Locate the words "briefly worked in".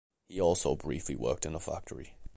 0.75-1.53